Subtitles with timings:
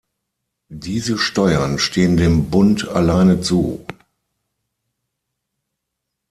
[0.73, 3.85] Diese Steuern stehen dem Bund alleine zu.